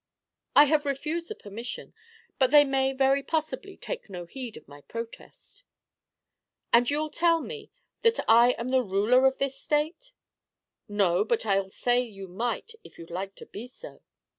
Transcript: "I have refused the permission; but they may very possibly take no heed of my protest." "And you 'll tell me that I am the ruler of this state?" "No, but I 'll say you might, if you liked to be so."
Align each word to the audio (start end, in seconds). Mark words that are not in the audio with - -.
"I 0.55 0.63
have 0.63 0.87
refused 0.87 1.27
the 1.27 1.35
permission; 1.35 1.93
but 2.39 2.49
they 2.49 2.63
may 2.65 2.91
very 2.91 3.21
possibly 3.21 3.77
take 3.77 4.09
no 4.09 4.25
heed 4.25 4.57
of 4.57 4.67
my 4.67 4.81
protest." 4.81 5.63
"And 6.73 6.89
you 6.89 7.03
'll 7.03 7.11
tell 7.11 7.39
me 7.39 7.69
that 8.01 8.19
I 8.27 8.53
am 8.53 8.71
the 8.71 8.81
ruler 8.81 9.27
of 9.27 9.37
this 9.37 9.55
state?" 9.59 10.11
"No, 10.87 11.23
but 11.23 11.45
I 11.45 11.59
'll 11.59 11.69
say 11.69 12.01
you 12.01 12.27
might, 12.27 12.73
if 12.83 12.97
you 12.97 13.05
liked 13.05 13.35
to 13.37 13.45
be 13.45 13.67
so." 13.67 14.01